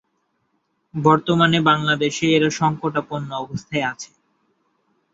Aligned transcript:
বর্তমানে 0.93 1.57
বাংলাদেশে 1.61 2.25
এরা 2.31 2.49
সংকটাপন্ন 2.59 3.29
অবস্থায় 3.43 3.85
আছে। 3.91 4.09